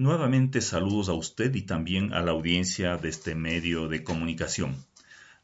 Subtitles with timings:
[0.00, 4.74] Nuevamente saludos a usted y también a la audiencia de este medio de comunicación.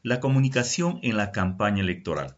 [0.01, 2.37] La comunicación en la campaña electoral.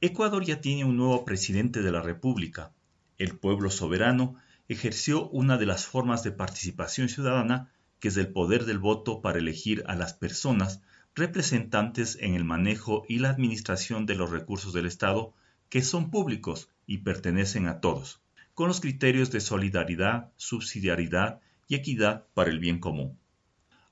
[0.00, 2.72] Ecuador ya tiene un nuevo presidente de la República.
[3.18, 4.36] El pueblo soberano
[4.68, 9.38] ejerció una de las formas de participación ciudadana, que es el poder del voto para
[9.38, 10.80] elegir a las personas
[11.14, 15.34] representantes en el manejo y la administración de los recursos del Estado
[15.68, 18.21] que son públicos y pertenecen a todos
[18.54, 23.18] con los criterios de solidaridad, subsidiariedad y equidad para el bien común.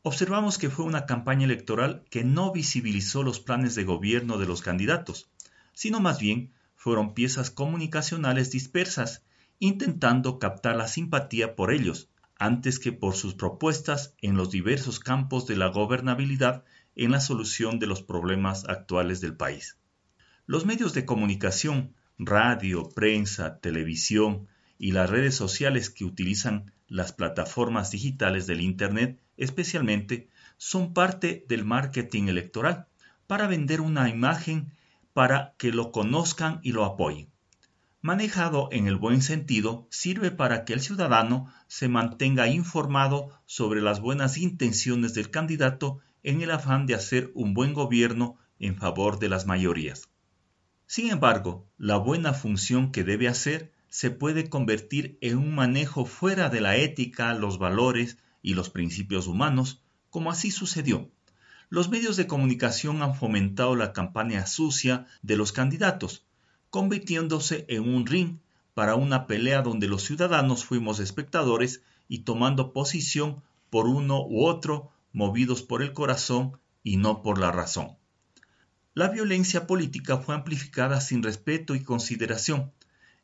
[0.03, 4.63] Observamos que fue una campaña electoral que no visibilizó los planes de gobierno de los
[4.63, 5.31] candidatos,
[5.75, 9.23] sino más bien fueron piezas comunicacionales dispersas,
[9.59, 15.47] intentando captar la simpatía por ellos, antes que por sus propuestas en los diversos campos
[15.47, 16.65] de la gobernabilidad
[16.97, 19.77] en la solución de los problemas actuales del país.
[20.47, 24.49] Los medios de comunicación radio, prensa, televisión
[24.81, 31.67] y las redes sociales que utilizan las plataformas digitales del Internet especialmente son parte del
[31.67, 32.87] marketing electoral
[33.27, 34.73] para vender una imagen
[35.13, 37.29] para que lo conozcan y lo apoyen.
[38.01, 44.01] Manejado en el buen sentido, sirve para que el ciudadano se mantenga informado sobre las
[44.01, 49.29] buenas intenciones del candidato en el afán de hacer un buen gobierno en favor de
[49.29, 50.09] las mayorías.
[50.87, 56.49] Sin embargo, la buena función que debe hacer se puede convertir en un manejo fuera
[56.49, 61.11] de la ética, los valores y los principios humanos, como así sucedió.
[61.69, 66.25] Los medios de comunicación han fomentado la campaña sucia de los candidatos,
[66.71, 68.39] convirtiéndose en un ring
[68.75, 74.91] para una pelea donde los ciudadanos fuimos espectadores y tomando posición por uno u otro,
[75.13, 77.97] movidos por el corazón y no por la razón.
[78.95, 82.73] La violencia política fue amplificada sin respeto y consideración.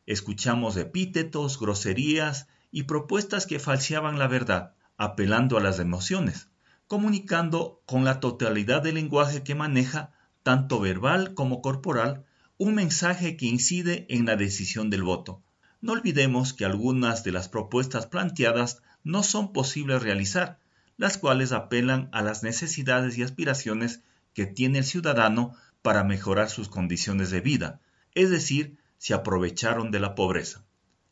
[0.07, 6.49] Escuchamos epítetos, groserías y propuestas que falseaban la verdad, apelando a las emociones,
[6.87, 10.13] comunicando con la totalidad del lenguaje que maneja,
[10.43, 12.25] tanto verbal como corporal,
[12.57, 15.43] un mensaje que incide en la decisión del voto.
[15.81, 20.59] No olvidemos que algunas de las propuestas planteadas no son posibles realizar,
[20.97, 24.01] las cuales apelan a las necesidades y aspiraciones
[24.33, 27.81] que tiene el ciudadano para mejorar sus condiciones de vida,
[28.15, 30.65] es decir, se aprovecharon de la pobreza.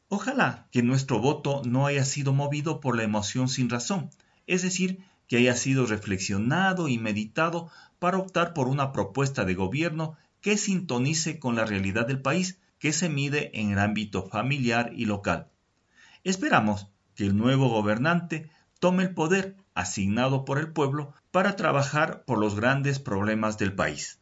[0.09, 4.11] Ojalá que nuestro voto no haya sido movido por la emoción sin razón,
[4.47, 10.17] es decir, que haya sido reflexionado y meditado para optar por una propuesta de gobierno
[10.41, 15.07] que sintonice con la realidad del país que se mide en el ámbito familiar y
[15.07, 15.49] local.
[16.23, 22.39] Esperamos que el nuevo gobernante tome el poder asignado por el pueblo para trabajar por
[22.39, 24.21] los grandes problemas del país.